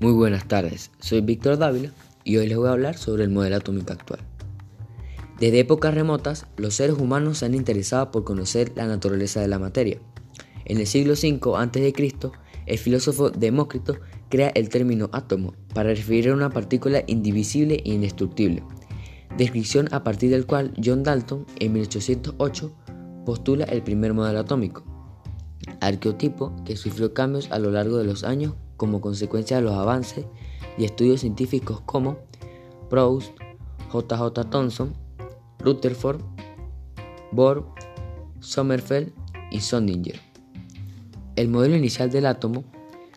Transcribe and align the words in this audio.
Muy 0.00 0.12
buenas 0.12 0.48
tardes, 0.48 0.90
soy 0.98 1.20
Víctor 1.20 1.58
Dávila 1.58 1.90
y 2.24 2.38
hoy 2.38 2.46
les 2.46 2.56
voy 2.56 2.68
a 2.68 2.72
hablar 2.72 2.96
sobre 2.96 3.22
el 3.22 3.28
modelo 3.28 3.56
atómico 3.56 3.92
actual. 3.92 4.20
Desde 5.38 5.60
épocas 5.60 5.92
remotas, 5.92 6.46
los 6.56 6.72
seres 6.72 6.96
humanos 6.96 7.36
se 7.36 7.44
han 7.44 7.54
interesado 7.54 8.10
por 8.10 8.24
conocer 8.24 8.72
la 8.76 8.86
naturaleza 8.86 9.42
de 9.42 9.48
la 9.48 9.58
materia. 9.58 10.00
En 10.64 10.78
el 10.78 10.86
siglo 10.86 11.12
V 11.12 11.38
a.C., 11.54 11.92
el 12.64 12.78
filósofo 12.78 13.28
Demócrito 13.28 13.98
crea 14.30 14.48
el 14.54 14.70
término 14.70 15.10
átomo 15.12 15.52
para 15.74 15.90
referir 15.90 16.30
a 16.30 16.34
una 16.34 16.48
partícula 16.48 17.04
indivisible 17.06 17.82
e 17.84 17.92
indestructible, 17.92 18.62
descripción 19.36 19.86
a 19.92 20.02
partir 20.02 20.30
del 20.30 20.46
cual 20.46 20.72
John 20.82 21.02
Dalton 21.02 21.44
en 21.58 21.74
1808 21.74 22.72
postula 23.26 23.64
el 23.66 23.82
primer 23.82 24.14
modelo 24.14 24.40
atómico, 24.40 24.82
arqueotipo 25.82 26.56
que 26.64 26.78
sufrió 26.78 27.12
cambios 27.12 27.50
a 27.50 27.58
lo 27.58 27.70
largo 27.70 27.98
de 27.98 28.04
los 28.04 28.24
años 28.24 28.54
como 28.80 29.02
consecuencia 29.02 29.58
de 29.58 29.62
los 29.62 29.74
avances 29.74 30.24
y 30.78 30.86
estudios 30.86 31.20
científicos 31.20 31.82
como 31.84 32.16
Proust, 32.88 33.30
J.J. 33.90 34.44
Thomson, 34.44 34.94
Rutherford, 35.58 36.22
Bohr, 37.30 37.66
Sommerfeld 38.40 39.12
y 39.50 39.60
Sondinger. 39.60 40.18
El 41.36 41.48
modelo 41.48 41.76
inicial 41.76 42.10
del 42.10 42.24
átomo, 42.24 42.64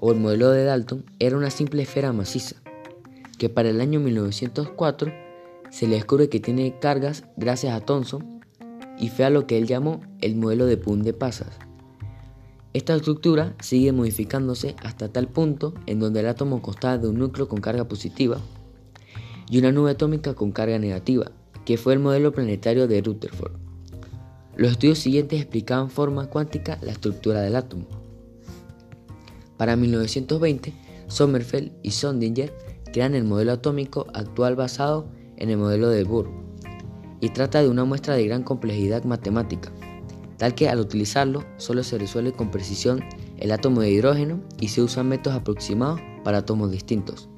o 0.00 0.10
el 0.10 0.18
modelo 0.18 0.50
de 0.50 0.64
Dalton, 0.64 1.04
era 1.20 1.36
una 1.36 1.50
simple 1.50 1.84
esfera 1.84 2.12
maciza, 2.12 2.56
que 3.38 3.48
para 3.48 3.68
el 3.68 3.80
año 3.80 4.00
1904 4.00 5.12
se 5.70 5.86
le 5.86 5.94
descubre 5.94 6.28
que 6.28 6.40
tiene 6.40 6.80
cargas 6.80 7.26
gracias 7.36 7.74
a 7.74 7.80
Thomson 7.80 8.40
y 8.98 9.08
fue 9.08 9.24
a 9.24 9.30
lo 9.30 9.46
que 9.46 9.56
él 9.56 9.68
llamó 9.68 10.00
el 10.20 10.34
modelo 10.34 10.66
de 10.66 10.78
Pun 10.78 11.04
de 11.04 11.12
Pasas. 11.12 11.60
Esta 12.74 12.96
estructura 12.96 13.54
sigue 13.60 13.92
modificándose 13.92 14.74
hasta 14.82 15.08
tal 15.08 15.28
punto 15.28 15.74
en 15.86 16.00
donde 16.00 16.18
el 16.18 16.26
átomo 16.26 16.60
consta 16.60 16.98
de 16.98 17.06
un 17.06 17.20
núcleo 17.20 17.46
con 17.48 17.60
carga 17.60 17.86
positiva 17.86 18.38
y 19.48 19.58
una 19.58 19.70
nube 19.70 19.92
atómica 19.92 20.34
con 20.34 20.50
carga 20.50 20.76
negativa, 20.80 21.30
que 21.64 21.78
fue 21.78 21.92
el 21.92 22.00
modelo 22.00 22.32
planetario 22.32 22.88
de 22.88 23.00
Rutherford. 23.00 23.52
Los 24.56 24.72
estudios 24.72 24.98
siguientes 24.98 25.40
explicaban 25.40 25.88
forma 25.88 26.26
cuántica 26.26 26.76
la 26.82 26.90
estructura 26.90 27.42
del 27.42 27.54
átomo. 27.54 27.86
Para 29.56 29.76
1920, 29.76 30.72
Sommerfeld 31.06 31.70
y 31.84 31.92
Sondinger 31.92 32.52
crean 32.92 33.14
el 33.14 33.22
modelo 33.22 33.52
atómico 33.52 34.08
actual 34.14 34.56
basado 34.56 35.06
en 35.36 35.48
el 35.48 35.58
modelo 35.58 35.90
de 35.90 36.02
Bohr 36.02 36.28
y 37.20 37.28
trata 37.28 37.62
de 37.62 37.68
una 37.68 37.84
muestra 37.84 38.16
de 38.16 38.26
gran 38.26 38.42
complejidad 38.42 39.04
matemática 39.04 39.72
tal 40.36 40.54
que 40.54 40.68
al 40.68 40.80
utilizarlo 40.80 41.44
solo 41.56 41.82
se 41.82 41.98
resuelve 41.98 42.32
con 42.32 42.50
precisión 42.50 43.04
el 43.38 43.52
átomo 43.52 43.80
de 43.80 43.90
hidrógeno 43.90 44.40
y 44.60 44.68
se 44.68 44.82
usan 44.82 45.08
métodos 45.08 45.38
aproximados 45.38 46.00
para 46.22 46.38
átomos 46.38 46.70
distintos. 46.70 47.28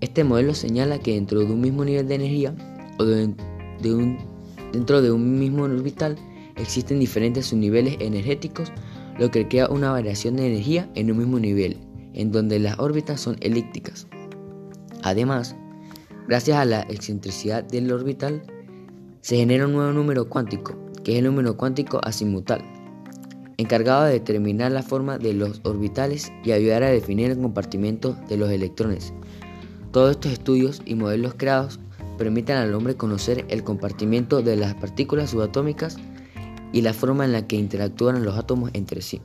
Este 0.00 0.24
modelo 0.24 0.54
señala 0.54 0.98
que 0.98 1.14
dentro 1.14 1.40
de 1.40 1.46
un 1.46 1.60
mismo 1.60 1.84
nivel 1.84 2.08
de 2.08 2.14
energía 2.14 2.54
o 2.98 3.04
dentro 3.04 5.02
de 5.02 5.10
un 5.12 5.38
mismo 5.38 5.64
orbital 5.64 6.16
existen 6.56 6.98
diferentes 6.98 7.46
subniveles 7.46 7.96
energéticos, 8.00 8.72
lo 9.18 9.30
que 9.30 9.46
crea 9.48 9.68
una 9.68 9.90
variación 9.90 10.36
de 10.36 10.46
energía 10.46 10.90
en 10.94 11.10
un 11.10 11.18
mismo 11.18 11.38
nivel, 11.38 11.78
en 12.14 12.32
donde 12.32 12.58
las 12.58 12.78
órbitas 12.78 13.20
son 13.20 13.36
elípticas. 13.40 14.06
Además, 15.02 15.54
gracias 16.28 16.56
a 16.56 16.64
la 16.64 16.80
excentricidad 16.82 17.64
del 17.64 17.92
orbital, 17.92 18.42
se 19.20 19.36
genera 19.36 19.66
un 19.66 19.72
nuevo 19.72 19.92
número 19.92 20.28
cuántico, 20.28 20.74
es 21.12 21.18
el 21.18 21.24
número 21.24 21.56
cuántico 21.56 22.00
azimutal, 22.04 22.62
encargado 23.56 24.04
de 24.04 24.12
determinar 24.12 24.72
la 24.72 24.82
forma 24.82 25.18
de 25.18 25.34
los 25.34 25.60
orbitales 25.64 26.32
y 26.44 26.52
ayudar 26.52 26.82
a 26.82 26.90
definir 26.90 27.30
el 27.30 27.38
compartimiento 27.38 28.16
de 28.28 28.36
los 28.36 28.50
electrones. 28.50 29.12
Todos 29.92 30.12
estos 30.12 30.32
estudios 30.32 30.82
y 30.84 30.94
modelos 30.94 31.34
creados 31.36 31.80
permiten 32.16 32.56
al 32.56 32.74
hombre 32.74 32.96
conocer 32.96 33.44
el 33.48 33.64
compartimiento 33.64 34.42
de 34.42 34.56
las 34.56 34.74
partículas 34.74 35.30
subatómicas 35.30 35.96
y 36.72 36.82
la 36.82 36.92
forma 36.92 37.24
en 37.24 37.32
la 37.32 37.46
que 37.46 37.56
interactúan 37.56 38.24
los 38.24 38.36
átomos 38.36 38.70
entre 38.74 39.02
sí. 39.02 39.20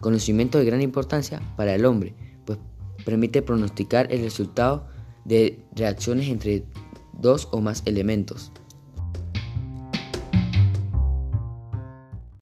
Conocimiento 0.00 0.58
de 0.58 0.64
gran 0.64 0.82
importancia 0.82 1.40
para 1.56 1.74
el 1.74 1.84
hombre, 1.84 2.14
pues 2.44 2.58
permite 3.04 3.42
pronosticar 3.42 4.12
el 4.12 4.22
resultado 4.22 4.86
de 5.24 5.64
reacciones 5.74 6.28
entre 6.28 6.64
dos 7.18 7.48
o 7.50 7.60
más 7.60 7.82
elementos. 7.86 8.52